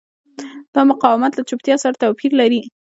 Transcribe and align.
دا 0.73 0.81
مقاومت 0.91 1.31
له 1.35 1.43
چوپتیا 1.49 1.75
سره 1.83 1.99
توپیر 2.01 2.31
لري. 2.41 2.61